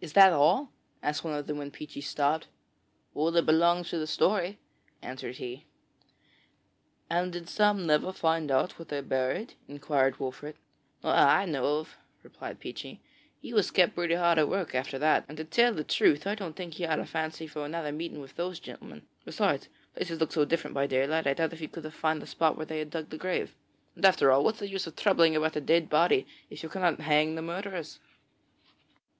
'Is 0.00 0.12
that 0.12 0.32
all?' 0.32 0.70
asked 1.02 1.24
one 1.24 1.34
of 1.34 1.48
them 1.48 1.58
when 1.58 1.72
Peechy 1.72 2.00
stopped. 2.00 2.46
'All 3.12 3.32
that 3.32 3.44
belongs 3.44 3.88
to 3.90 3.98
the 3.98 4.06
story,' 4.06 4.60
answered 5.02 5.38
he. 5.38 5.66
'And 7.10 7.32
did 7.32 7.48
Sam 7.48 7.84
never 7.84 8.12
find 8.12 8.52
out 8.52 8.78
what 8.78 8.86
they 8.86 9.00
buried?' 9.00 9.54
inquired 9.66 10.20
Wolfert. 10.20 10.54
'Not 11.02 11.16
that 11.16 11.28
I 11.28 11.44
know 11.46 11.80
of,' 11.80 11.96
replied 12.22 12.60
Peechy; 12.60 13.00
'he 13.40 13.52
was 13.52 13.72
kept 13.72 13.96
pretty 13.96 14.14
hard 14.14 14.38
at 14.38 14.48
work 14.48 14.76
after 14.76 14.96
that, 15.00 15.24
and, 15.26 15.36
to 15.38 15.44
tell 15.44 15.74
the 15.74 15.82
truth, 15.82 16.24
I 16.24 16.36
don't 16.36 16.54
think 16.54 16.74
he 16.74 16.84
had 16.84 17.00
any 17.00 17.06
fancy 17.08 17.48
for 17.48 17.64
another 17.66 17.90
meeting 17.90 18.20
with 18.20 18.36
those 18.36 18.60
gentlemen. 18.60 19.02
Besides, 19.24 19.68
places 19.96 20.20
look 20.20 20.30
so 20.30 20.44
different 20.44 20.74
by 20.74 20.86
daylight 20.86 21.24
that 21.24 21.30
I 21.30 21.34
doubt 21.34 21.52
if 21.52 21.58
he 21.58 21.66
could 21.66 21.82
have 21.82 21.94
found 21.94 22.22
the 22.22 22.28
spot 22.28 22.56
where 22.56 22.66
they 22.66 22.78
had 22.78 22.90
dug 22.90 23.08
the 23.08 23.18
grave. 23.18 23.56
And 23.96 24.04
after 24.04 24.30
all, 24.30 24.44
what 24.44 24.54
is 24.54 24.60
the 24.60 24.68
use 24.70 24.86
of 24.86 24.94
troubling 24.94 25.34
about 25.34 25.56
a 25.56 25.60
dead 25.60 25.90
body, 25.90 26.28
if 26.48 26.62
you 26.62 26.68
cannot 26.68 27.00
hang 27.00 27.34
the 27.34 27.42
murderers?' 27.42 27.98